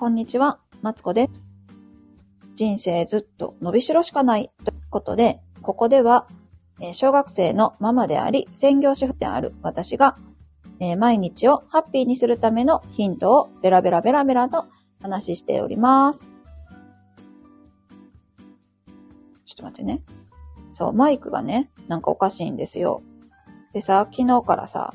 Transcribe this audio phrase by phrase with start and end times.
[0.00, 1.46] こんにちは、マツコです。
[2.54, 6.26] 人生ずっと伸びしろしかないということで、ここでは、
[6.80, 10.16] え小学生のママであり、専業主婦である私が、
[10.78, 14.64] え毎日をハッピーにするためのヒントをベラベラベラベラと
[15.02, 16.30] 話しております。
[19.44, 20.02] ちょっと待ってね。
[20.72, 23.02] そう、マイクがね、なんかおかしいんですよ。
[23.74, 24.94] でさ、昨日からさ、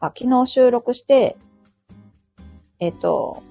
[0.00, 1.36] あ、昨日収録して、
[2.80, 3.42] えっと、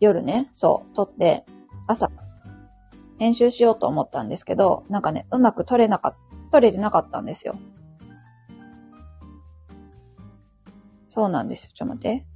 [0.00, 1.44] 夜ね、そう、撮って、
[1.86, 2.10] 朝、
[3.18, 6.18] 編集しようと思ったんですけど、なんかね、うまく撮れなかった、
[6.52, 7.56] 撮れてなかったんですよ。
[11.06, 11.70] そうなんですよ。
[11.74, 12.26] ちょっと待って。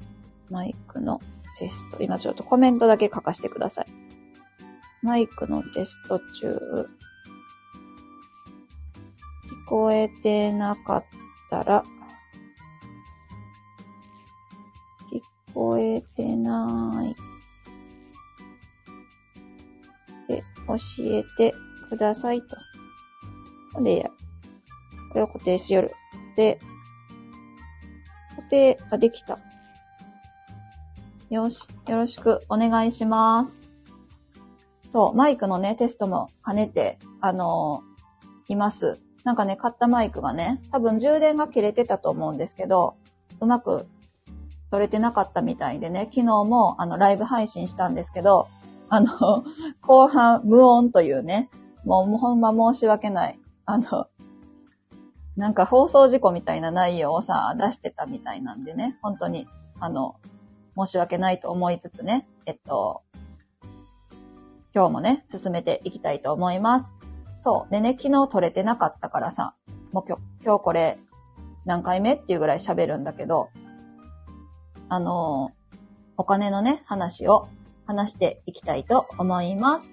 [0.48, 1.20] マイクの
[1.58, 2.02] テスト。
[2.02, 3.86] 今ちょっとコメントだけ書かせてください。
[5.02, 6.88] マイクのテスト中。
[9.46, 11.04] 聞こえてなかっ
[11.50, 11.84] たら、
[15.12, 15.22] 聞
[15.54, 17.19] こえてない。
[20.76, 21.54] 教えて
[21.88, 23.82] くださいと。
[23.82, 24.10] で、
[25.10, 25.92] これを固定しよる。
[26.36, 26.60] で、
[28.36, 29.38] 固定ができた。
[31.28, 33.62] よし、よろしくお願いします。
[34.88, 37.90] そう、マイクのね、テストも兼ねて、あのー
[38.52, 38.98] います。
[39.24, 42.96] なんかね、買ったマイクがね、多分充電が切れてたと思うんですけど、
[43.40, 43.86] うまく
[44.70, 48.48] 撮れてなかったみたいでね、昨日もあのライブ配信したんですけど、
[48.90, 49.44] あの、
[49.80, 51.48] 後半無音というね、
[51.84, 53.40] もうほんま申し訳ない。
[53.64, 54.08] あの、
[55.36, 59.46] なんか放送事故みたいな内容をさ、出してたみたいなんでね、本当に、
[59.78, 60.16] あの、
[60.76, 63.02] 申し訳ないと思いつつね、えっと、
[64.74, 66.92] 今日もね、進めていきたいと思います。
[67.38, 67.72] そう。
[67.72, 69.54] でね、昨日撮れてなかったからさ、
[69.92, 70.98] もう今日、今日これ
[71.64, 73.50] 何回目っていうぐらい喋るんだけど、
[74.88, 75.52] あの
[76.16, 77.48] お金のね、話を
[77.90, 79.92] 話していきたいと思います。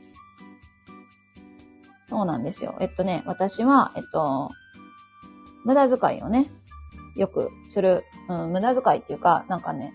[2.04, 2.78] そうなんですよ。
[2.80, 4.52] えっとね、私は、えっと、
[5.66, 6.52] 無駄遣いをね、
[7.16, 9.94] よくする、うん、無駄遣いっていうか、なんかね、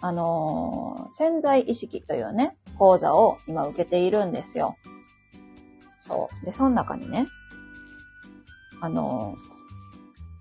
[0.00, 4.76] あのー潜在意識というね、講座を今受けているんですよ。
[5.98, 6.46] そう。
[6.46, 7.26] で、その中にね、
[8.80, 9.46] あのー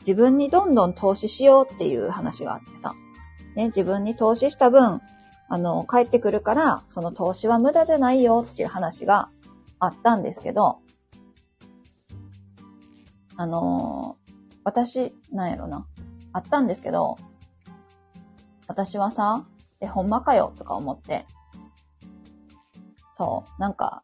[0.01, 2.93] 自分にどんどん投資しようっていう話があってさ、
[3.55, 5.01] ね、自分に投資した分、
[5.47, 9.29] あの、帰ってくるから、その投資は無駄じゃないよっていう話が
[9.79, 10.79] あったんですけど、
[13.37, 14.17] あの
[14.63, 15.85] 私、なんやろな、
[16.33, 17.17] あったんですけど、
[18.67, 19.45] 私はさ、
[19.79, 21.25] え、ほんまかよとか思って、
[23.11, 24.03] そう、なんか、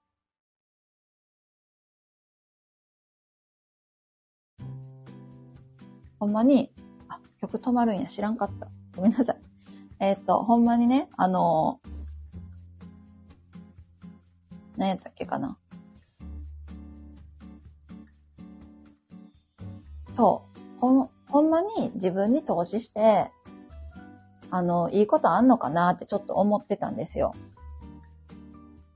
[6.19, 6.71] ほんまに、
[7.07, 8.67] あ、曲止まるんや、知らんかった。
[8.95, 9.30] ごめんなさい。
[10.01, 11.91] えーと、ほんまにね、あのー
[14.77, 15.59] 何やったっけかな。
[20.09, 20.79] そう。
[20.79, 23.29] ほん、ほんまに自分に投資して、
[24.49, 27.35] あの、いいことあんのかなってちょっと思ってたんですよ。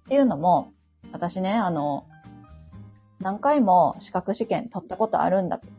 [0.06, 0.74] っていうのも、
[1.12, 2.08] 私ね、あの、
[3.20, 5.74] 何回も資格試験取ったことあるんだけど、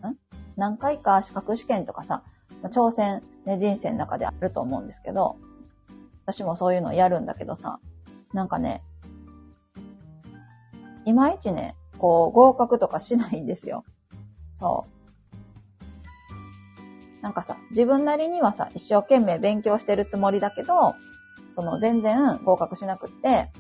[0.57, 2.23] 何回か資格試験とかさ、
[2.65, 5.37] 挑戦、ね、人生の中であると思うんですけど、
[6.25, 7.81] 私もそういうのやるんだけどさ、
[8.33, 8.83] なんかね、
[11.05, 13.85] いまいちね、こう、合格とかしないんですよ。
[14.55, 14.97] そう。
[17.23, 20.95] なんかさ、自分なりにはさ、一生懸命勉強してるつもりだけど、
[21.53, 23.51] その全然合格しなくって、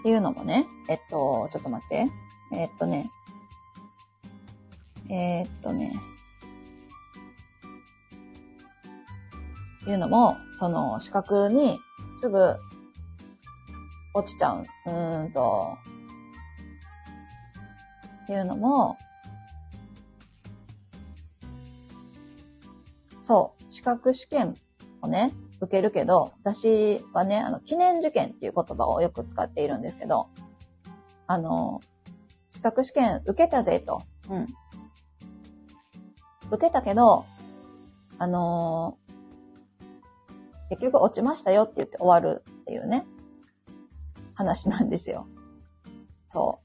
[0.00, 2.08] っていうのもね、えっと、ちょっと待って。
[2.52, 3.10] えっとね、
[5.08, 5.94] えっとね、
[9.82, 11.80] っていうのも、その資格に
[12.14, 12.56] すぐ
[14.14, 14.66] 落ちちゃう。
[14.86, 15.76] うーんと、
[18.24, 18.96] っていうのも、
[23.22, 24.56] そう、資格試験
[25.00, 30.28] をね、受けるけど、私はね、あの、記念受験っていう言葉をよく使っているんですけど、
[31.26, 31.80] あの、
[32.50, 34.02] 資格試験受けたぜと。
[34.28, 34.46] うん。
[36.52, 37.24] 受けたけど、
[38.18, 38.98] あの
[40.72, 43.04] 結局落ちましたよって言って終わるっていうね、
[44.32, 45.26] 話なんですよ。
[46.28, 46.60] そ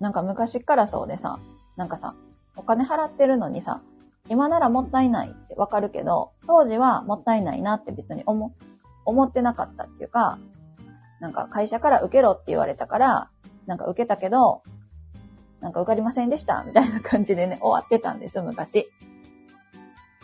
[0.00, 0.02] う。
[0.02, 1.38] なんか昔からそうでさ、
[1.76, 2.14] なんかさ、
[2.56, 3.82] お金払ってるのにさ、
[4.30, 8.54] 今ならもったいないってわかるけど、当時はもったいないなって別に思、
[9.04, 10.38] 思ってなかったっていうか、
[11.20, 13.30] なんか会社から受けろって言われたから、
[13.66, 14.62] なんか受けたけど、
[15.60, 18.88] なんか受かりませんでしたみたいな感じでね、終わってたんです、昔。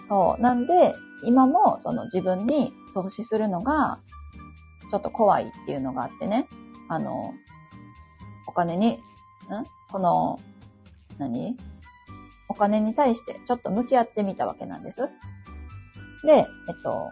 [0.08, 0.42] そう。
[0.42, 4.00] なんで、今もその自分に投資するのが、
[4.90, 6.46] ちょっと怖いっていうのがあってね。
[6.88, 7.32] あの、
[8.46, 8.98] お金に、ん？
[9.90, 10.38] この、
[11.18, 11.56] 何？
[12.48, 15.08] お金に対してちょっと向き合ってみたわけなんです。
[16.24, 16.46] で、えっ
[16.82, 17.10] と、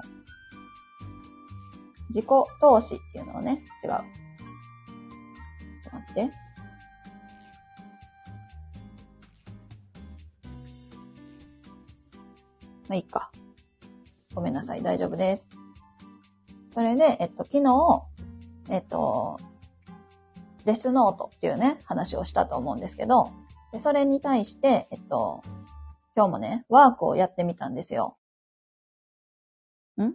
[2.11, 2.27] 自己
[2.61, 3.91] 投資っていうのをね、違う。
[3.91, 4.01] ちょっ
[5.91, 6.31] と待って。
[12.93, 13.33] まあいいか。
[14.35, 14.83] ごめんなさい。
[14.83, 15.49] 大丈夫です。
[16.73, 18.03] それで、えっと、昨日、
[18.69, 19.41] えっと、
[20.67, 23.31] デスノートっていうね、話をしたと思うんですけど、
[23.73, 25.43] でそれに対して、えっと、
[26.15, 28.19] 今日もね、ワークをやってみたんですよ。
[29.99, 30.03] ん？
[30.03, 30.13] 違う。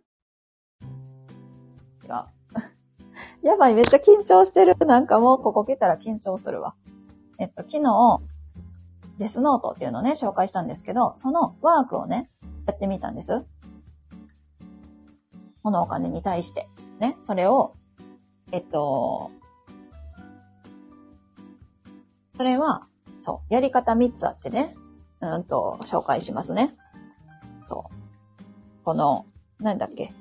[3.41, 4.75] やばい、めっちゃ緊張してる。
[4.85, 6.75] なんかもうここ来たら緊張するわ。
[7.39, 8.19] えっと、昨日、
[9.17, 12.29] デスノートっていうのをね、紹介したんですけど、そのワークをね、
[12.67, 13.43] やってみたんです。
[15.63, 16.67] このお金に対して。
[16.99, 17.75] ね、それを、
[18.51, 19.31] えっと、
[22.29, 22.87] それは、
[23.19, 24.75] そう、やり方3つあってね、
[25.21, 26.75] うんと、紹介しますね。
[27.63, 28.83] そう。
[28.83, 29.25] この、
[29.59, 30.11] なんだっけ。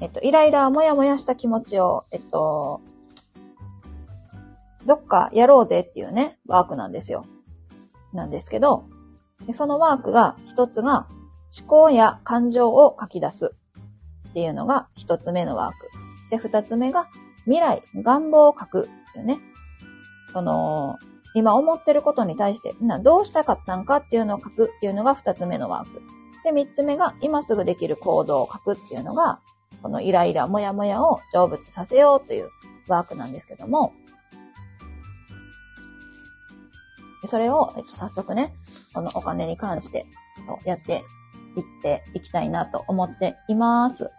[0.00, 2.80] えっと、イライラ、もやもやした気持ちを、えっと、
[4.86, 7.26] どっかやろうぜっていうね、ワークなんですよ。
[8.12, 8.84] なんですけど、
[9.52, 11.06] そのワークが、一つが、
[11.56, 13.54] 思考や感情を書き出す
[14.30, 15.90] っていうのが一つ目のワーク。
[16.30, 17.08] で、二つ目が、
[17.44, 19.38] 未来、願望を書くっていうね。
[20.32, 20.98] その、
[21.34, 26.02] 今思ってることに対して、などうしたかったんかっていうのを書くっていうのが二つ目のワーク。
[26.44, 29.40] で、三つ目が、今すぐできる行動を書くっていうのが、
[29.82, 32.50] このイライラ、モヤモヤを成仏させようという
[32.88, 33.92] ワークなんですけども、
[37.26, 38.54] それを、えっと、早速ね、
[38.92, 40.06] このお金に関して、
[40.42, 41.04] そう、やって
[41.56, 44.10] いっていきたいなと思っています。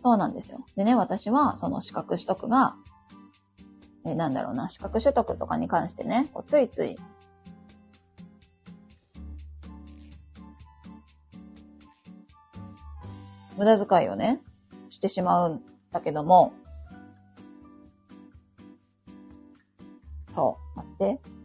[0.00, 0.64] そうなんですよ。
[0.76, 2.76] でね、私はその資格取得が、
[4.04, 6.96] えなんだろうな、資格取得とかに関してね、こうついつい、
[13.56, 14.40] 無駄遣いをね、
[14.88, 15.62] してしまうん
[15.92, 16.52] だけども、
[20.32, 21.37] そう、待って。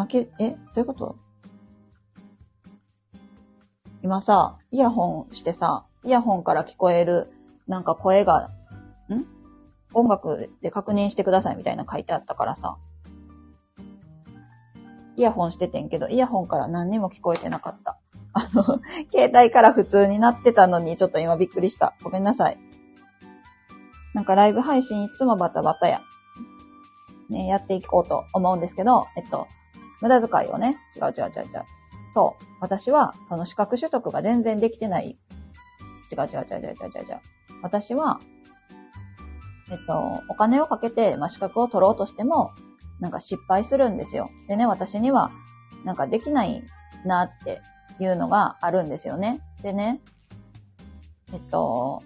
[0.00, 1.16] 今け、えどういうこと？
[4.02, 7.30] 今さ、イヤホンしてさ、イヤホンから聞こえる、
[7.66, 8.50] なんか声が、
[9.10, 9.26] ん？
[9.92, 12.78] 音楽で確認してくださいみたいな書いてあったからさ。
[15.16, 17.98] イヤホンしててんけど、イヤホンから何にも聞こえてなかった。
[18.32, 18.80] あの、
[19.12, 21.94] 携帯から普通になってたのに、ちょっと今びっくりした。
[22.02, 22.58] ごめんなさい。
[24.14, 26.00] なんかライブ配信いつもバタバタや。
[27.28, 29.46] ね、やっていこうと思うんですけど、えっと、
[30.00, 31.64] 無駄遣いをね、違う違う違う違う。
[32.08, 32.44] そう。
[32.60, 35.16] 私は、その資格取得が全然できてない。
[36.12, 37.20] 違う違う違う違う違う違う。
[37.62, 38.20] 私は、
[39.70, 42.50] えっと、お金をかけて、まあ、資格を取ろうとしても、
[42.98, 44.30] なんか失敗するんですよ。
[44.48, 45.30] でね、私には、
[45.84, 46.62] なんかできない
[47.04, 47.62] なって
[47.98, 49.40] いうのがあるんですよね。
[49.62, 50.00] でね、
[51.32, 52.02] えっと、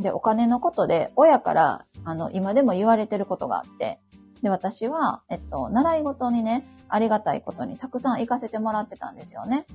[0.00, 4.00] で、お金のことで、親から、あの、今でも言われてることがあって、
[4.42, 9.66] で、私は、えっと、習い事にね、ありがたいことにたくさん行かせてもらってたんですよね。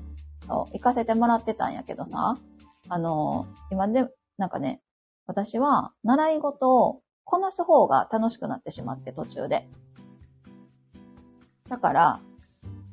[0.43, 2.37] そう、行かせてもらってたんやけどさ、
[2.89, 4.07] あの、今で、
[4.37, 4.81] なんかね、
[5.27, 9.67] 私は習い事をこなす方が楽しくなってしまって途中で。
[11.69, 12.19] だから、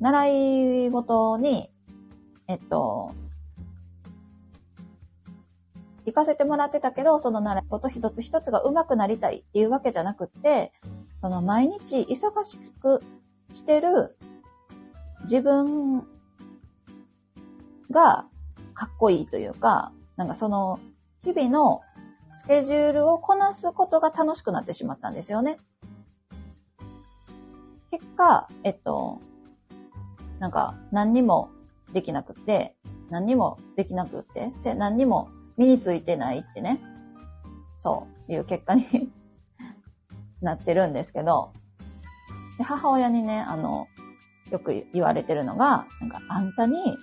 [0.01, 1.71] 習い事に、
[2.49, 3.13] えっと、
[6.05, 10.73] 行かせてもらってたけど、その習い事一つ一つが上手くなりたいっていうわけじゃなくって、
[11.23, 13.01] その毎日忙しく
[13.53, 14.17] してる
[15.23, 16.01] 自分
[17.93, 18.27] が
[18.75, 20.81] かっこいいというか、なんかその
[21.23, 21.83] 日々の
[22.35, 25.61] スケジュールをこなすことが楽しくなってしまったんですよね。
[27.93, 29.21] 結果、えっと、
[30.41, 31.51] なんか何にも
[31.93, 32.75] できなくって、
[33.11, 36.81] 何にもできなくって、何にも身についてないってね、
[37.77, 39.13] そういう結果に
[40.43, 41.53] なってるんですけど、
[42.59, 43.89] で母親にね、あの、
[44.51, 46.97] よく言われてるのが、なんか、あんたに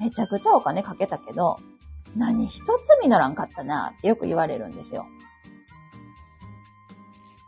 [0.00, 1.58] めちゃくちゃお金かけたけど、
[2.16, 5.06] 何一つ実らんかったなってよく言われるんですよ。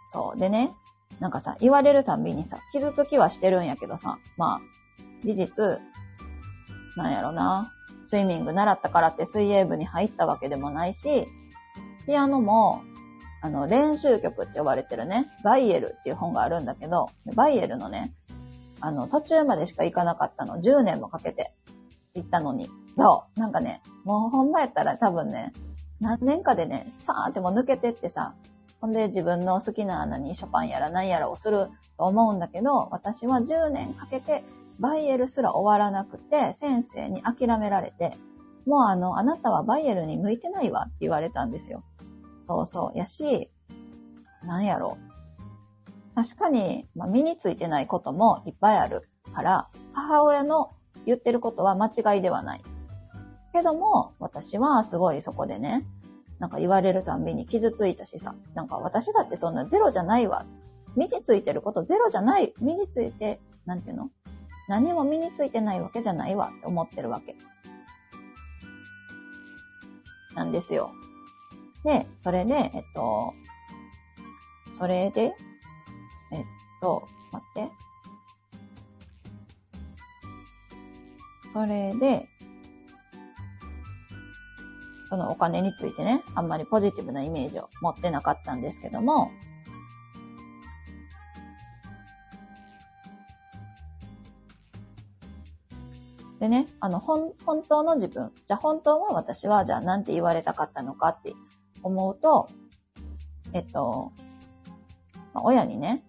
[0.09, 0.39] そう。
[0.39, 0.75] でね、
[1.21, 4.61] なんかさ、言われるたんびにさ、傷つきはしてるんやけどさ、まあ、
[5.25, 5.81] 事実、
[6.97, 7.73] なんやろな、
[8.05, 11.27] スイミング習ったからって水泳部に入ったわけでもないし、
[12.07, 12.83] ピアノも
[13.41, 18.15] あの、練習曲って呼ばれてるね、バイエルっていう本があるんだけど、バイエルのね、
[18.81, 21.53] あの、途中までしか行かなかったの、10年もかけて
[22.15, 22.69] 行ったのに。
[22.97, 23.41] そう。
[23.41, 25.53] なんかね、もうほんまやったら多分ね、
[26.01, 28.35] 何年かでね、さーってもう抜けてってさ、
[28.81, 34.45] ほんで自分の好きな穴にショパンやら何やらをすると思うんだけど、私は10年かけて
[34.79, 38.17] バイエルすら終わらなくて、先生に諦められて、
[38.67, 41.83] もうあの、あなたはバイエルに向いてないわって言われたんですよ。
[42.47, 42.97] そうそう。
[42.97, 43.51] やし、
[44.45, 44.99] なんやろ
[46.15, 50.71] 確かに、まあ、身についてないこともいっぱいあるから、母親の
[51.07, 52.63] 言ってることは間違いではない。
[53.53, 55.85] けども、私はすごいそこでね、
[56.39, 60.47] なんか言われるたんびに傷ついたしさ、なんか私だってそんなゼロじゃないわ。
[60.95, 62.55] 身についてることゼロじゃない。
[62.61, 64.11] 身について、なんていうの？
[64.69, 67.35] 何も身についてないわけじゃないわって思ってるわけ。
[70.35, 70.93] なんですよ。
[71.85, 73.35] で、それで、えっと、
[74.73, 75.35] それで、
[76.33, 76.45] えっ
[76.81, 77.71] と、待って。
[81.47, 82.29] それで、
[85.09, 89.31] そのお金についてね、あんまりポジティブなイメージを持ってなかったんですけども、
[96.41, 101.35] でね、あの、本、本当の自分、じゃあ本当は私は、じゃあなんて言われたかったのかって
[101.87, 102.49] 思うと、
[103.53, 104.13] えっと、
[105.33, 106.05] まあ、親にね、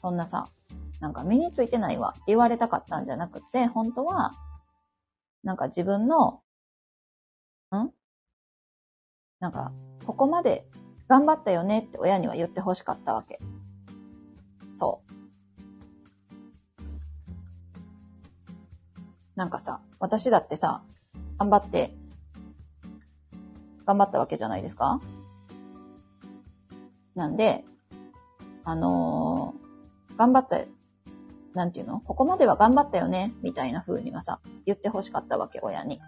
[0.00, 0.48] そんなさ、
[1.00, 4.32] なんか身についてないわって言われたかったんじゃなくて、本当は、
[5.42, 6.42] なんか自分の、
[7.72, 7.90] ん？
[9.40, 9.72] なんか、
[10.06, 10.66] ここまで
[11.08, 13.38] 頑張ったよねって親には言ってほしかったわけ。
[14.76, 15.12] そう。
[19.36, 20.82] なんかさ、私だってさ、
[21.38, 21.94] 頑張って、
[23.84, 25.00] 頑張ったわけじゃないですか？
[27.14, 27.64] なんで、
[28.64, 30.60] あのー、頑張った、
[31.54, 32.00] なんていうの？
[32.00, 33.32] ここまでは頑張ったよね？
[33.42, 36.00] みたいな風にはさ、言ってほしかったわけ、親に。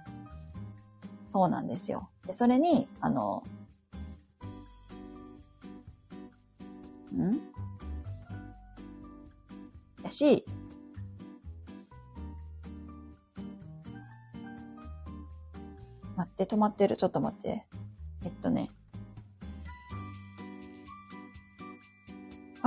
[1.29, 2.09] そうなんですよ。
[2.27, 3.45] で、それに、あの、
[7.13, 7.39] ん？
[10.03, 10.45] やし、
[16.17, 16.97] 待って、止まってる？
[16.97, 17.67] ちょっと待って。
[18.25, 18.71] えっとね。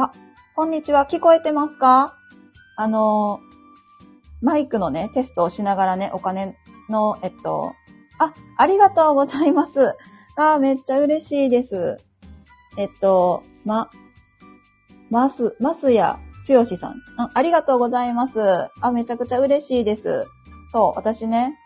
[0.02, 0.14] あ、
[0.56, 1.06] こんにちは。
[1.06, 2.16] 聞こえてますか？
[2.78, 3.42] あの、
[4.42, 6.56] マイクのね、テストをしながらね、お金
[6.90, 7.74] の、えっと、
[8.18, 9.98] あ、ありがとうございます。
[10.38, 12.00] あ、めっちゃ嬉しいです。
[12.78, 13.92] えっと、ま、
[15.10, 17.32] ます、ますやつよしさんあ。
[17.34, 18.70] ありがとうございます。
[18.80, 20.28] あ、めちゃくちゃ嬉しいです。
[20.72, 21.58] そう、私ね。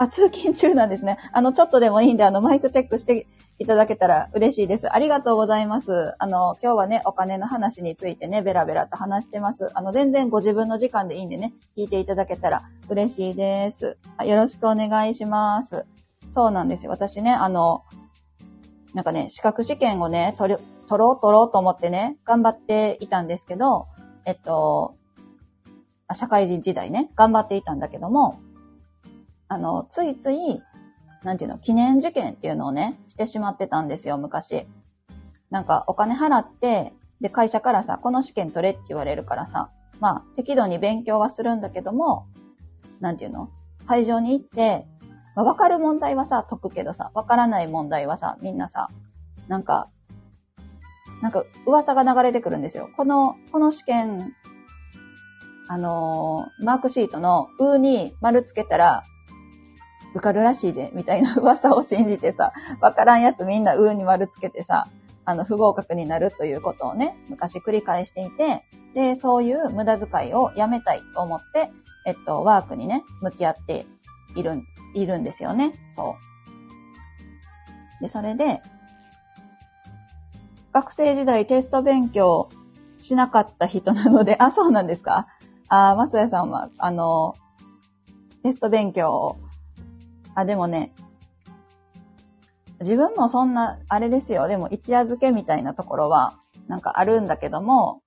[0.00, 1.18] あ、通勤中なんですね。
[1.30, 3.26] あの、ちょっとでもいいんで、あの、マイクチェックして
[3.58, 4.90] いただけたら嬉しいです。
[4.90, 6.14] ありがとうございます。
[6.18, 9.70] あの、今日はね、お金の話についてね、ベラベラと話してます。
[9.74, 13.98] あの、全然ご自分の時間でいいんでね、聞いていただけたら嬉しいです。
[14.16, 15.84] あよろしくお願いします。
[16.30, 16.92] そうなんですよ。
[16.92, 17.84] 私ね、あの、
[18.94, 23.88] なんかね、資格試験をね、取る、取ろう取ろうと思ってね、頑張っていたんですけど、
[24.24, 24.94] えっと、
[26.14, 28.40] 社会人時代ね、頑張っていたんだけども、
[29.50, 30.62] あの、ついつい、
[31.24, 34.68] なんていうの、記念受験っていうのをね、してしまってたんですよ、昔。
[35.50, 42.28] なんか、お金払って、で、会社からさ、この試験取れって言われるからさ、まあ、適度に勉強はするんだけども、
[43.00, 43.50] なんていうの
[43.86, 44.86] 会場に行って、
[45.34, 48.88] まあ、わかる問題はさ、解くけどさ、わからない問題はさ、みんなさ、
[49.48, 49.90] なんか、
[51.22, 52.88] なんか噂が流れてくるんですよ。
[52.96, 54.32] この、この試験、
[55.66, 59.02] あのー、マークシートのうに丸つけたら、
[60.14, 64.88] 受かるらしいで、みたいな噂を信じてさ、 わからんやつみんなうーに丸つけてさ、
[65.24, 68.64] あの、不合格になるということをね、昔繰り返していて、
[68.94, 71.70] で、そういう無駄遣いをやめたいと思って、
[72.06, 73.86] えっと、ワークにね、向き合って
[74.34, 74.62] いる、
[74.94, 75.74] いるんですよね。
[75.88, 76.16] そ
[78.00, 78.02] う。
[78.02, 78.62] で、それで、
[80.72, 82.48] 学生時代テスト勉強
[82.98, 85.26] しなかった人なので、あ、そうなんですか？
[85.68, 87.34] あ、まさやさんは、あの、
[88.42, 89.36] テスト勉強を、
[90.34, 90.92] あ、でもね、
[92.80, 94.48] 自分もそんな、あれですよ。
[94.48, 98.02] でも一夜漬けみたいなところは、なんかあるんだけども、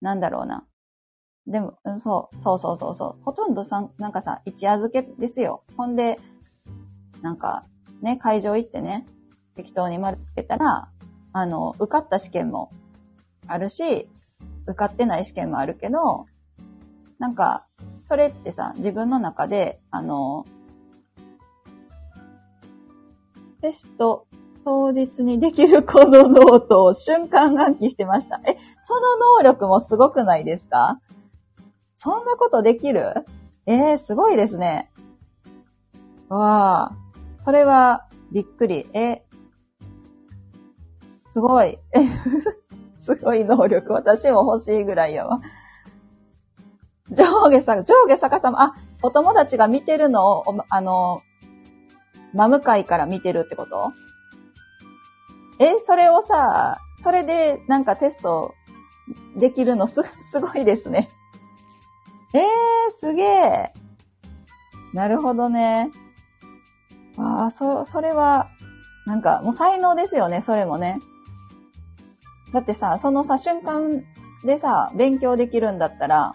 [0.00, 0.66] なんだろうな。
[1.46, 3.22] でも、そう、そうそうそうそう。
[3.24, 5.64] ほとんどさ、なんかさ、一夜漬けですよ。
[5.76, 6.18] ほんで、
[7.22, 7.64] なんか、
[8.02, 9.06] ね、会場行ってね、
[9.56, 10.90] 適当に丸つけたら、
[11.32, 12.70] あの、受かった試験も
[13.46, 14.08] あるし、
[14.66, 16.26] 受かってない試験もあるけど、
[17.18, 17.66] なんか、
[18.02, 20.44] それってさ、自分の中で、あの、
[23.60, 24.26] テスト
[24.64, 28.40] 当日にできるこのノートを瞬間暗記してました。
[28.46, 31.00] え、その能力もすごくないですか？
[31.96, 33.24] そんなことできる？
[33.66, 34.90] えー、すごいですね。
[36.28, 36.96] わあ、
[37.40, 38.86] それはびっくり。
[38.94, 39.24] え、
[41.26, 41.78] すごい。
[42.96, 43.92] すごい能力。
[43.92, 45.40] 私も欲しいぐらいやわ。
[47.10, 51.22] 上下さ、上下逆さま、あ、お友達が見てるのを、あの、
[52.34, 53.92] 真向かいから見てるってこと？
[55.58, 58.54] え、それをさ、それでなんかテスト
[59.36, 59.86] できるの？
[59.86, 61.08] す、すごいですね。
[62.34, 62.42] えー、
[62.90, 63.72] すげえ。
[64.92, 65.90] なるほどね。
[67.16, 68.50] ああ、そ、それは、
[69.06, 71.00] なんかもう才能ですよね、それもね。
[72.52, 74.04] だってさ、そのさ、瞬間
[74.44, 76.34] でさ、勉強できるんだったら、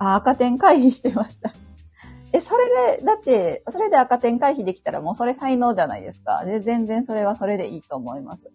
[0.00, 1.52] あ、赤点回避してました。
[2.32, 6.44] え、それで、だって、それで赤点回避できたらもうそれ才能じゃないですか。
[6.44, 8.50] で、全然それはそれでいいと思います。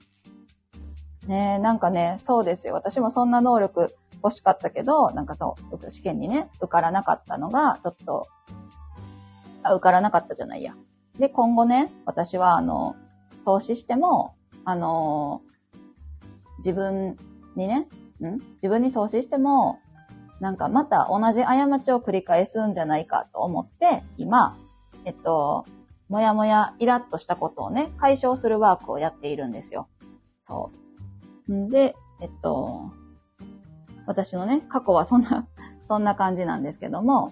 [1.28, 2.74] ねえ、なんかね、そうですよ。
[2.74, 8.28] 私もそんな能力欲しかったけど、なんかそう、試験にね、受からなかったのが、ちょっと、
[9.62, 10.74] あ、受からなかったじゃないや。
[11.20, 12.96] で、今後ね、私は、あの、
[13.44, 14.34] 投資しても、
[14.64, 15.42] あの、
[16.58, 17.18] 自分
[17.56, 17.88] にね、
[18.24, 18.40] ん？
[18.56, 19.80] 自分に投資しても、
[20.40, 24.58] なんかまた同じ過ちを繰り返すんじゃないかと思って、今、
[25.06, 25.66] えっと、
[26.10, 29.88] もやもやイラッとしたことをね、解消するワークをやっているんですよ。
[30.42, 30.72] そ
[31.48, 31.54] う。
[31.54, 32.92] んで、えっと、
[34.06, 35.48] 私のね、過去はそんな、
[35.86, 37.32] そんな感じなんですけども、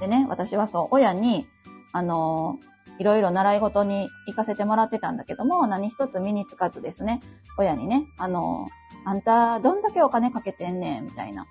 [0.00, 1.46] でね、私はそう、親に、
[1.92, 2.58] あの、
[2.98, 7.20] いろいろ習い事に行かせてもらってたんだけども、何一つ身につかずですね、
[7.56, 8.68] 親にね、あの、
[9.04, 11.46] あんた、どんだけお金かけてんねん、みたいな。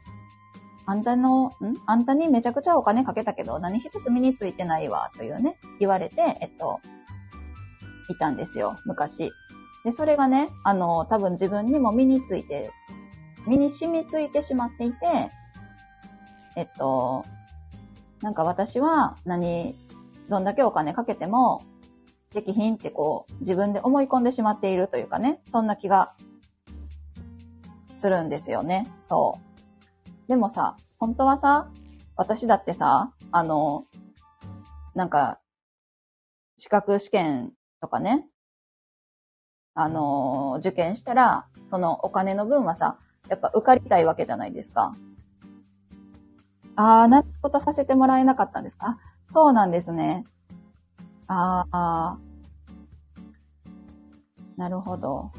[0.85, 1.51] あんたの、ん？
[1.85, 6.79] あんたにめちゃくちゃお金かけたけど、何一つ身についてないわ、というね、言われて、えっと、
[8.09, 9.31] いたんですよ、昔。
[9.83, 12.71] で、それがね、あの、多分自分にも身について、
[13.47, 15.31] 身に染みついてしまっていて、
[16.55, 17.25] えっと、
[18.21, 19.77] なんか私は何、
[20.29, 21.63] どんだけお金かけても、
[22.33, 26.13] できひんってこう、自分で思い込んでしまっているというかね、そんな気が
[27.93, 28.91] するんですよね。
[29.01, 29.39] そ
[30.25, 30.27] う。
[30.27, 31.69] でもさ、本当はさ、
[32.15, 33.85] 私だってさ、あの、
[34.95, 35.39] なんか、
[36.57, 38.27] 資格試験とかね、
[39.75, 42.97] あの、受験したら、そのお金の分はさ、
[43.29, 44.93] やっぱ受かりたいわけじゃないですか。
[46.75, 48.97] あー、なることさせてもらえなかったんですか？
[49.27, 50.25] そうなんですね。
[51.27, 52.17] あ、あ
[54.55, 55.31] なるほど。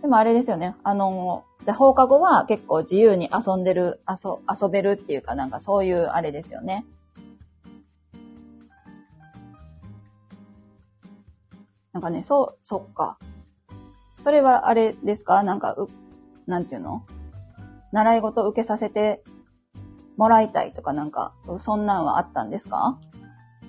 [0.00, 0.76] でもあれですよね。
[0.84, 6.84] あの、じゃあ放課後は結構自由に遊んでる、遊、遊べるっていうかなんかそういうあれですよね。
[11.92, 13.18] なんかね、そう、そっか。
[14.18, 15.42] それはあれですか？
[15.42, 15.88] なんか、う、
[16.46, 17.04] なんていうの？
[17.92, 19.22] 習い事受けさせて
[20.16, 22.98] もらいたいとかなんか、そんなんはあったんですか？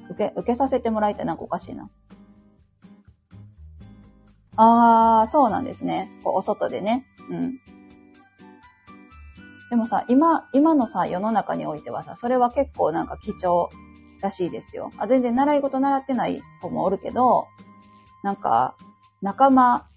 [0.10, 1.90] 受け、受けさせてもらいたいなんかおかしいな。
[4.58, 6.10] ああ、そうなんですね。
[6.24, 7.06] こうお外でね。
[7.30, 7.60] うん。
[9.70, 13.70] でもさ、今、今のさ、世の中においてはさ、それは結構なんか貴重
[14.22, 14.92] らしいですよ。
[14.98, 17.48] あ全然習い事習ってない子もおるけど、
[18.24, 18.76] なんか、
[19.22, 19.88] 仲間、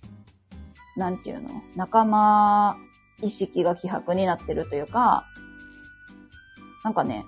[0.97, 1.51] なんていうの？
[1.77, 2.77] 仲間
[3.23, 5.27] 意識が希薄になってるというか、
[6.89, 7.27] なんかね、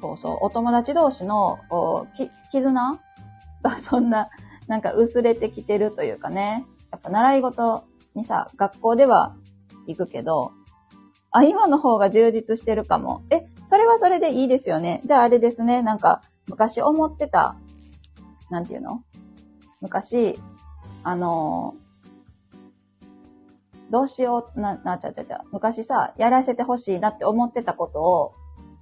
[0.00, 3.00] そうそう、お友達同士の、こう、き、絆？
[3.60, 4.28] が そんな、
[4.68, 6.64] なんか薄れてきてるというかね。
[6.92, 7.82] やっぱ習い事
[8.14, 9.34] にさ、学校では
[9.88, 10.52] 行くけど、
[11.32, 13.22] あ、今の方が充実してるかも。
[13.30, 15.02] え、それはそれでいいですよね。
[15.04, 17.56] じゃああれですね、なんか、昔思ってた、
[18.48, 19.02] なんていうの？
[19.80, 20.38] 昔、
[21.02, 21.74] あの
[23.90, 25.42] どうしよう、な、なっ、ちゃちゃちゃ。
[25.52, 28.32] 昔さ、やらせてほしいなって思ってたことを、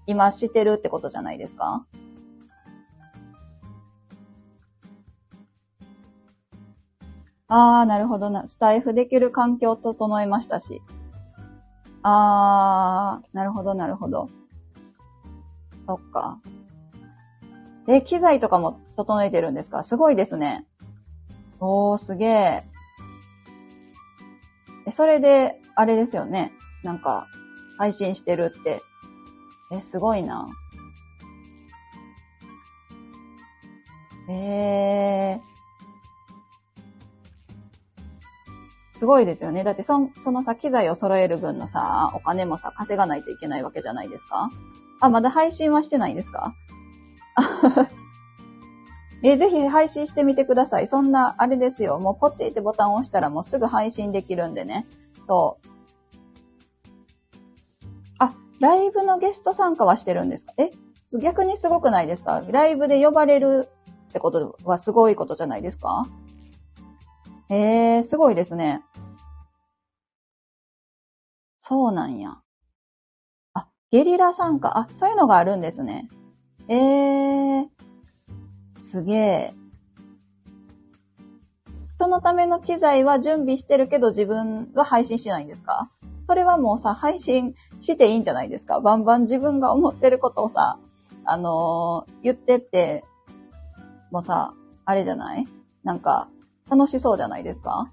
[0.06, 1.86] 今してるってことじゃないですか？
[7.48, 8.46] ああ、なるほどな。
[8.46, 10.82] スタイフできる環境を整えましたし。
[12.02, 14.28] ああ、なるほど、なるほど。
[15.86, 16.40] そっか。
[17.86, 19.82] え、機材とかも整えてるんですか？
[19.82, 20.66] すごいですね。
[21.60, 22.71] おー、すげえ。
[24.86, 26.52] え、それで、あれですよね。
[26.82, 27.28] なんか、
[27.78, 28.82] 配信してるって。
[29.72, 30.48] え、すごいな。
[34.28, 35.52] えー。
[38.92, 39.64] すごいですよね。
[39.64, 44.50] だってそ、そのさ、機材を揃える分のさ、お金もさ、稼がないといけないわけじゃないですか？
[45.00, 46.54] あ、まだ配信はしてないですか？
[49.24, 50.87] え、ぜひ配信してみてください。
[50.87, 51.98] そんな、あれですよ。
[52.00, 54.87] もうポチってボタンを押したらもうすぐ配信できるんでね。
[55.22, 55.68] そう。
[58.18, 60.54] あ、ライブのゲスト参加はしてるんですか？
[60.58, 60.72] え？
[61.20, 62.42] 逆にすごくないですか？
[62.48, 63.68] ライブで呼ばれる
[64.08, 66.06] ってことはすごいことじゃないですか？
[67.48, 68.82] へえ、すごいですね。
[71.58, 72.38] そうなんや。
[73.54, 74.78] あ、ゲリラ参加。
[74.78, 76.08] あ、そういうのがあるんですね。
[76.68, 77.66] えー、
[78.82, 79.54] すげえ。
[81.98, 85.88] そのための機材は準備してるけど自分は配信しないんですか？
[86.26, 88.80] それはもうさ、配信していいんじゃないですか？
[88.80, 90.78] バンバン自分が思ってることをさ、
[91.24, 93.04] あのー、言ってって、
[94.10, 94.52] もうさ、
[94.84, 95.46] あれじゃない？
[95.84, 96.28] なんか、
[96.68, 97.92] 楽しそうじゃないですか？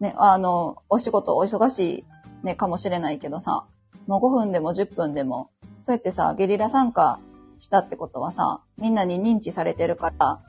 [0.00, 2.04] ね、あの、お仕事お忙しい
[2.46, 3.64] ね、かもしれないけどさ、
[4.06, 5.48] もう5分でも10分でも、
[5.80, 7.20] そうやってさ、ゲリラ参加
[7.58, 10.40] したってことはさ、みんなに認知されてるから、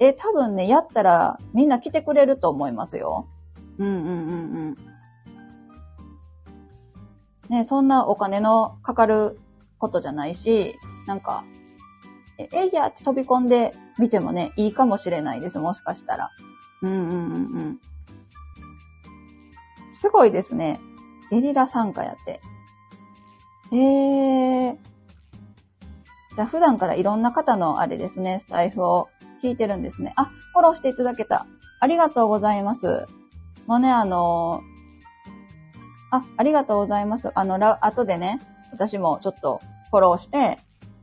[0.00, 3.26] え、多分ね、やったらみんな来てくれると思いますよ。
[3.78, 4.10] うんうんうんう
[4.70, 4.76] ん。
[7.48, 9.40] ね、そんなお金のかかる
[9.78, 11.44] ことじゃないし、なんか、
[12.38, 16.30] え、えいやって飛び込んでみてもね、いいかもしれないです、もしかしたら。
[16.82, 17.14] うんうんうんう
[17.70, 17.80] ん。
[19.90, 20.80] すごいですね。
[21.30, 22.40] ゲリラ参加やって。
[23.72, 24.87] えー。
[26.40, 29.08] ゃあ普段からいろんな方のあれですね、スタイフを
[29.42, 30.12] 聞いてるんですね。
[30.16, 31.46] あ、フォローしていただけた。
[31.80, 33.06] ありがとうございます。
[33.66, 34.62] もうね、あの、
[36.10, 37.30] あ、ありがとうございます。
[37.34, 38.40] あの、ら、後でね、
[38.72, 40.58] 私もちょっとフォローして、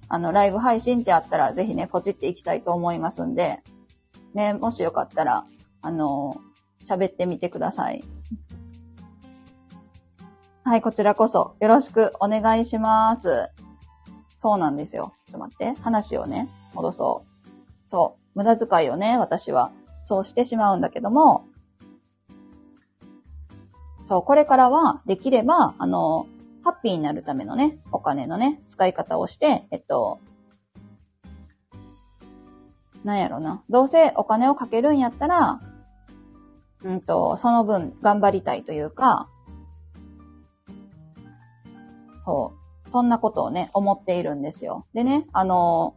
[0.08, 3.62] あの、ライブ配信ってあったら、ぜひね、ポチっていきたいと思いますんで、
[4.34, 5.45] ね、もしよかったら、
[5.82, 6.41] あの、
[6.86, 8.04] 喋ってみてください。
[10.63, 13.50] はい、こちらこそ、よろしくお願いします。
[14.38, 15.13] そうなんですよ。
[15.28, 15.82] ちょっと待って。
[15.82, 17.50] 話をね、戻そう。
[17.86, 18.38] そう。
[18.38, 19.71] 無駄遣いをね、私は、
[20.04, 21.45] そうしてしまうんだけども、
[24.04, 26.28] そう、これからは、できれば、あの、
[26.63, 30.19] ハッピーになるためのね、お金のね、使い方をして、えっと、
[33.04, 33.63] なんやろな。
[33.69, 35.60] どうせお金をかけるんやったら、
[36.84, 39.30] うんと、その分頑張りたいというか、
[42.21, 42.64] そう。
[42.88, 44.86] そんなことをね、思っているんですよ。
[44.93, 45.95] でね、あの、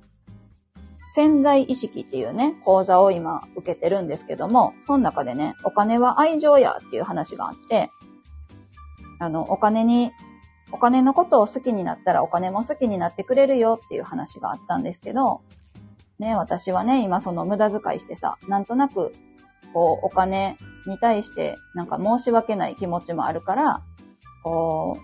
[1.10, 7.90] 潜在意識っていうね、講座を今受けてるんですけども、その中でね、お金は愛情やっていう話があって、
[9.18, 10.12] あの、お金に
[10.70, 15.40] お金のことを好きになったらお金も好きになってくれるよっていう話があったんですけど、
[16.18, 19.14] ね、私はね、今その無駄遣いしてさ、なんとなく、
[19.72, 23.82] こう、お金に対してなんか申し訳ない気持ちもあるから、
[24.42, 25.02] こう、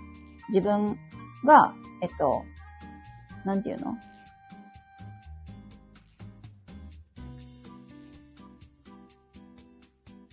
[0.49, 0.99] 自分
[1.45, 2.43] が、えっと、
[3.45, 3.97] なんていうの？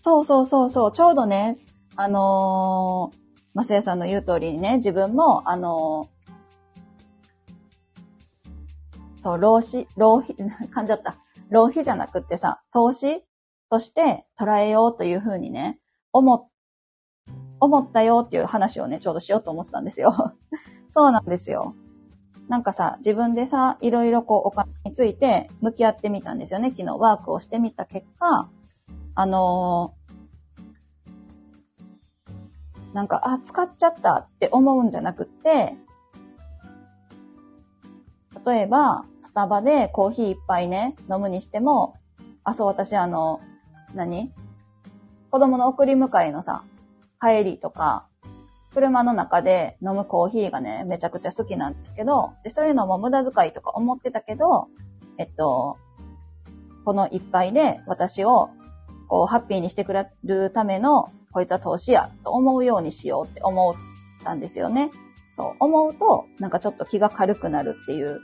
[0.03, 1.59] そうそうそうそう、ちょうどね、
[1.95, 3.17] あのー、
[3.53, 6.09] マスヤさんの言う通りにね、自分も、あの、
[9.19, 10.35] そう、浪費、浪費、
[10.73, 11.17] 噛んじゃった。
[11.49, 13.23] 浪費じゃなくってさ、投資
[13.69, 15.79] として捉えようというふうにね、
[16.13, 16.47] 思っ、
[17.61, 20.35] 思ったよっていう話をね、ちょうどしようと思ってたんですよ。
[20.91, 21.75] そうなんですよ。
[22.49, 26.73] なんかさ、自分でさ、いろいろこうお金について向き合ってみたんですよね。
[26.75, 28.49] 昨日ワークをしてみた結果、
[29.15, 29.93] あの
[32.93, 35.77] なんか、あ、使っちゃったって思うんじゃなくって、
[38.45, 41.95] 例えば、スタバでコーヒー一杯ね、飲むにしても、
[42.43, 43.39] あ、そう、私あの、
[43.93, 44.33] 何？
[45.29, 46.63] 子供の送り迎えのさ、
[47.21, 48.07] 帰りとか、
[48.73, 54.67] 車の中で飲むコーヒーがね、めちゃくちゃ好きなんですけど、で、そういうのも無駄遣いとか思ってたけど、
[55.17, 55.77] えっと、
[56.85, 58.49] この一杯で私を、
[59.07, 63.75] こう、ハッピーにしてくれるためのこいつは投資やと思うようにしようって思っ
[64.23, 64.89] たんですよね。
[65.29, 65.55] そう。
[65.59, 68.21] 思うと、なんかちょっと気が軽くなるっていう、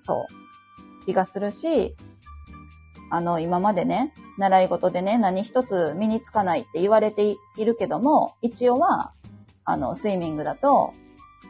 [0.00, 0.26] そ
[1.02, 1.06] う。
[1.06, 1.96] 気がするし、
[3.14, 9.12] あの、今までね、習い事でね、何一つ身につかないって言われているけども、一応は、
[9.66, 10.94] あの、スイミングだと、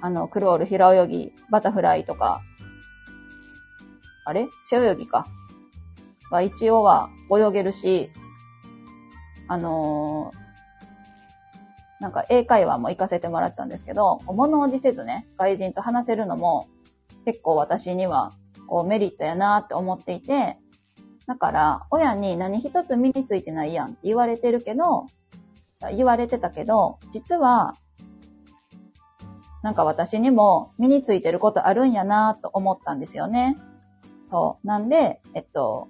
[0.01, 2.40] あの、クロール、平泳ぎ、バタフライとか、
[4.25, 4.48] あれ？
[4.61, 5.29] 背泳ぎか。
[6.33, 8.11] は一応は泳げるし、
[9.46, 10.33] あの
[12.01, 16.68] なんか英会話も行かせてもらってたんですけど、物おじせずね、外人と話せるのも
[17.25, 18.35] 結構私には
[18.66, 20.57] こうメリットやなって思っていて、
[21.33, 25.07] だから親に何一つ身についてないやんって言われてるけど、
[25.97, 27.75] 言われてたけど、実は、
[29.62, 33.57] なんか私にも身についてることあるんやなと思ったんですよね。
[34.25, 34.66] そう。
[34.66, 35.88] なんで、えっと、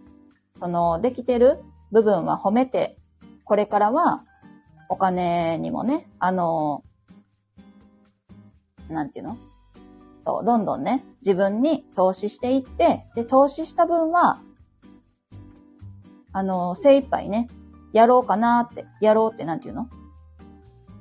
[0.60, 1.58] その、できてる
[1.90, 2.96] 部分は褒めて、
[3.44, 4.22] これからは、
[4.88, 6.84] お金にもね、あの、
[8.88, 9.36] なんていうの？
[10.20, 14.40] そう、どんどんね、自分に投資していって、で、投資した分は、
[16.32, 17.48] あの、精一杯ね、
[17.92, 19.88] やろうかなって、やろうってなんていうの？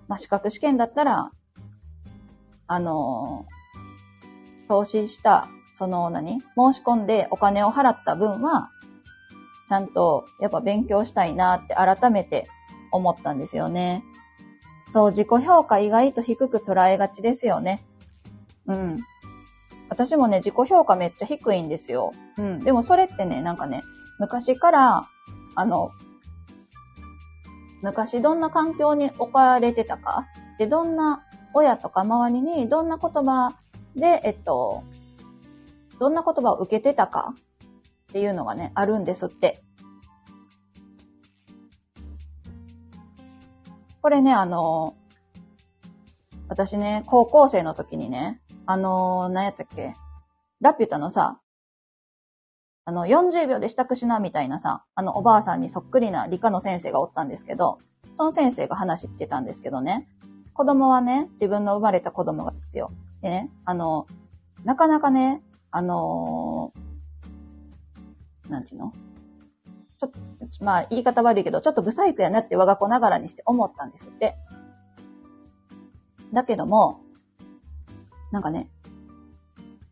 [0.07, 1.31] まあ、資格試験だったら、
[2.67, 3.45] あの、
[4.67, 6.41] 投資した、その何？
[6.57, 8.69] 申し込んでお金を払った分は、
[9.67, 12.49] ちゃんとやっぱ勉強したいなって改めて
[12.91, 14.03] 思ったんですよね。
[14.89, 17.85] そう、自己評価意外と低く捉えがちですよね。
[18.67, 18.99] うん。
[19.87, 22.11] 私もね、自己評価めっちゃ低いんですよ。
[22.37, 22.59] うん。
[22.59, 23.83] でもそれってね、なんかね、
[24.19, 25.07] 昔から、
[25.55, 25.91] あの、
[27.81, 30.27] 昔どんな環境に置かれてたか、
[30.59, 33.57] で、どんな親とか周りにどんな言葉
[33.95, 34.83] で、えっと、
[35.99, 37.33] どんな言葉を受けてたか？
[38.09, 39.63] っていうのがね、あるんですって。
[44.01, 44.95] これね、あの、
[46.47, 49.95] 私ね、高校生の時にね、あの、何やったっけ？
[50.61, 51.40] ラピュタのさ、
[52.85, 57.79] あの、40秒で支度しな、みたいなさ、あの、おばあさんにそっくりな理科の先生がおったんですけど、
[58.13, 60.07] その先生が話してたんですけどね、
[60.53, 62.91] 子供はね、自分の生まれた子供がですよ。
[63.21, 64.07] でね、あの、
[64.63, 65.41] なかなかね、
[65.71, 68.91] あのー、なんちゅうの？
[69.97, 70.19] ちょっと、
[70.63, 74.35] まあ言い方悪いけど、ちょっとブサイクやなって我が子ながらにして思ったんですって。
[76.33, 77.01] だけども、
[78.31, 78.69] なんかね、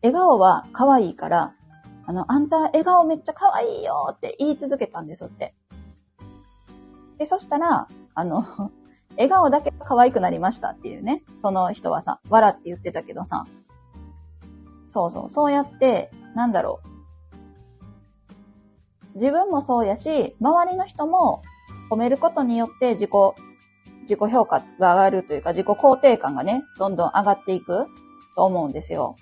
[0.02, 1.54] 笑顔は可愛いから、
[2.06, 5.54] あの、あんた笑顔めっちゃ可愛いよって言い続けたんですって。
[7.18, 8.44] で、そしたら、あの、
[9.16, 13.46] 笑顔だけ可愛くなりましたっていうね、その人はさ、笑って言ってたけどさ、
[14.88, 16.90] そうそう、そうやって、なんだろう、
[19.14, 21.42] 自分もそうやし、周りの人も
[21.90, 23.10] 褒めることによって自己、
[24.02, 27.86] 自己評価が上がるというか自己肯定感がね、どんどん上がっていく
[28.36, 29.16] と思うんですよ。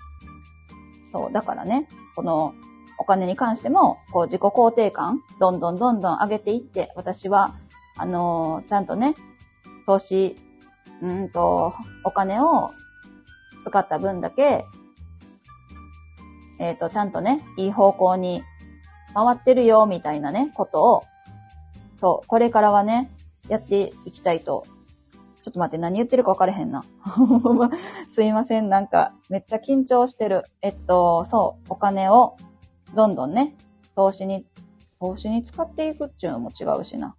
[1.09, 2.53] そう、だからね、この
[2.99, 7.55] お金に関しても、こう自己肯定感、どんどんどんどん上げていって、私は、
[7.97, 9.15] あのー、ちゃんとね、
[9.85, 10.37] 投資、
[11.01, 12.71] うんと、お金を
[13.61, 14.65] 使った分だけ、
[16.59, 18.43] えっ、ー、と、ちゃんとね、いい方向に
[19.13, 21.03] 回ってるよ、みたいなね、ことを、
[21.95, 23.09] そう、これからはね、
[23.47, 24.65] やっていきたいと。
[25.41, 26.83] ちょっと待って、何言ってるか分からへんな。
[28.09, 30.43] すいません、なんか、めっちゃ緊張してる。
[30.61, 32.35] えっと、そう、お金を、
[32.95, 33.55] どんどんね、
[33.95, 34.45] 投資に、
[34.99, 37.15] 投資に使っていくっていうのも違うしな。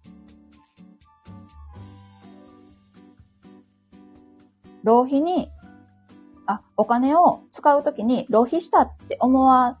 [4.83, 5.49] 浪費に、
[6.47, 9.79] あ、お金を使うときに浪費したって思わ、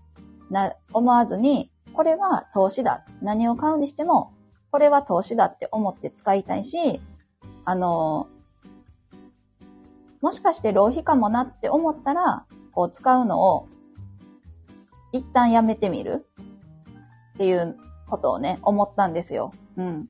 [0.49, 3.03] な、思わずに、これは投資だ。
[3.21, 4.33] 何を買うにしても、
[4.71, 7.01] これは投資だって思って使いたいし、
[7.65, 8.27] あの、
[10.21, 13.67] もしかして浪費かもなって思ったら、こう使うのを
[15.11, 16.25] 一旦やめてみる？
[17.35, 17.77] っていう
[18.09, 19.53] ことをね、思ったんですよ。
[19.77, 20.09] うん。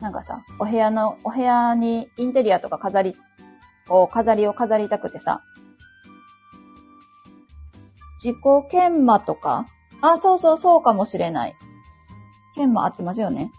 [0.00, 3.16] なんかさ、お部屋の、お部屋にインテリアとか飾り、
[3.88, 5.42] こう飾りを飾りたくてさ、
[8.22, 8.36] 自己
[8.70, 9.66] 研磨とか？
[10.00, 11.54] あ、そうそうそうかもしれない。
[12.54, 13.50] 研磨合ってますよね。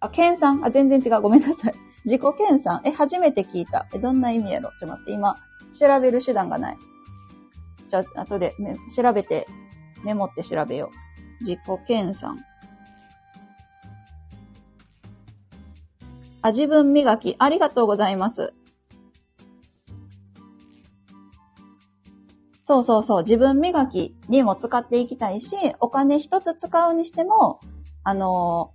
[0.00, 0.64] あ、研鑽？
[0.64, 1.22] あ、全然違う。
[1.22, 1.74] ごめんなさい。
[2.04, 2.80] 自己研鑽？
[2.84, 3.86] え、初めて聞いた。
[3.92, 4.70] え、どんな意味やろ？
[4.78, 5.36] ちょっと待って、今、
[5.72, 6.78] 調べる手段がない。
[7.94, 8.56] じゃあ、後で、
[8.94, 9.46] 調べて、
[10.02, 10.90] メモって調べよ
[11.40, 11.44] う。
[11.44, 12.38] 自己研鑽。
[16.42, 18.52] あ、自分磨き、ありがとうございます。
[22.64, 27.60] そうそうそう、自分磨きにも使っていきたいし、お金一つ使うにしても、
[28.02, 28.74] あの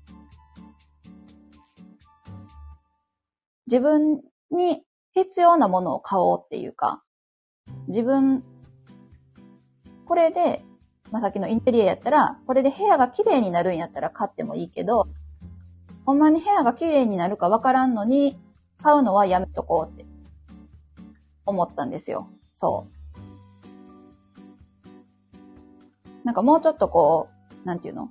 [3.68, 7.04] 自分に必要なものを買おうっていうか、
[7.88, 8.44] 自分、
[10.10, 10.66] これで、
[11.12, 15.08] まあ、さっきのインテリアやったら、これで部屋が綺麗になるんやったら買ってもいいけど、
[16.04, 18.40] ほんまに部屋が綺麗になるかわからんのに、
[18.82, 20.06] 買うのはやめとこうって
[21.46, 22.28] 思ったんですよ。
[22.56, 22.88] そ
[26.24, 26.26] う。
[26.26, 27.30] なんかもうちょっとこ
[27.64, 28.10] う、なんていうの？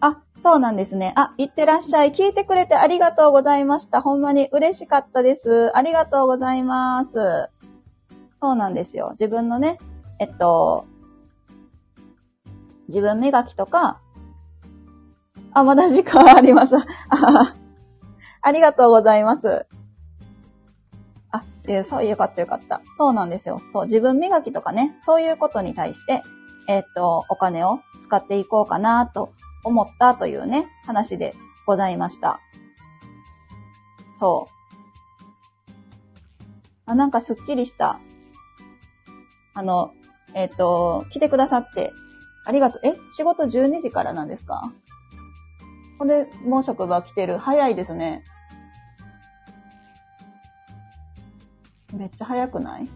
[0.00, 1.12] あ、そうなんですね。
[1.16, 2.10] あ、いってらっしゃい。
[2.10, 4.02] 聞いてくれてありがとうございました。
[4.02, 5.70] ほんまに嬉しかったです。
[5.76, 7.48] ありがとうございます。
[8.46, 9.08] そうなんですよ。
[9.10, 9.76] 自分のね、
[10.20, 10.86] えっと、
[12.86, 14.00] 自分磨きとか、
[15.52, 16.76] あ、まだ時間あります。
[16.76, 16.84] あ
[18.42, 19.66] ありがとうございます。
[21.32, 22.82] あ、えそう、よかったよかった。
[22.94, 23.62] そうなんですよ。
[23.68, 26.22] そう、自分磨きとかね、そういうことに対して、
[26.68, 29.32] え、っと、お金を使っていこうかなと
[29.64, 31.34] 思ったというね、話で
[31.66, 32.38] ございました。
[34.14, 35.72] そう。
[36.86, 37.98] あ、なんかすっきりした。
[39.56, 39.94] あの、
[40.34, 41.92] えっ、と、来てくださって、
[42.44, 42.82] ありがとう。
[42.86, 44.70] え仕事12時からなんですか？
[45.98, 47.38] ほんで、もう職場来てる。
[47.38, 48.22] 早いですね。
[51.94, 52.88] めっちゃ早くない？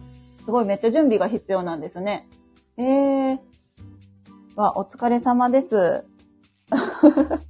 [0.45, 2.29] すごいめっちゃ準備が必要なんですね。
[2.77, 3.39] えー。
[4.55, 6.05] わ、お疲れ様です。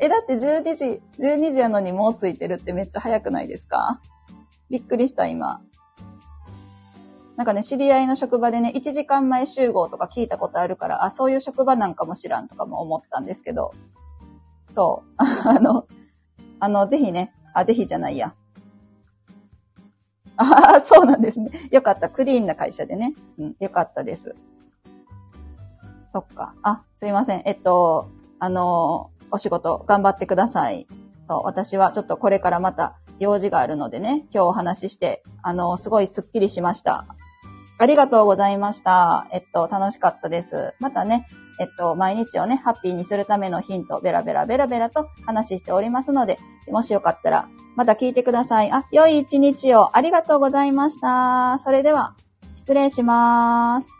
[0.00, 4.00] え、だって12時、12時やのにもうついてるってめっちゃ早くないですか？
[4.70, 5.60] びっくりした、今。
[7.38, 13.72] なんかね、知り合いの職場でね、1時間前集合とか聞いたことあるから、あ、そういう職場なんかも知らんとかも思ったんですけど、
[14.72, 15.14] そう。
[15.48, 15.86] あの、
[16.58, 18.34] あの、ぜひね、あ、ぜひじゃないや。
[20.36, 21.52] ああ、そうなんですね。
[21.70, 22.08] よかった。
[22.08, 23.14] クリーンな会社でね。
[23.38, 24.34] うん、よかったです。
[26.12, 26.54] そっか。
[26.62, 27.42] あ、すいません。
[27.44, 28.08] えっと、
[28.40, 30.88] あの、お仕事頑張ってください。
[31.28, 37.06] そう、私はちょっとこれからまた用事があるのでね、今日お話しして、あの、すごいスッキリしました。
[37.78, 39.28] ありがとうございました。
[39.32, 40.74] えっと、楽しかったです。
[40.80, 41.26] またね、
[41.60, 46.38] えっと、毎日をね、ハッピーにするためのヒント、ベラベラベラベラと話しておりますので、
[46.68, 48.70] もしよかったら、また聞いてください。
[48.72, 51.58] あ、良い一日をありがとうございました。
[51.58, 52.16] それでは、
[52.56, 53.97] 失礼します。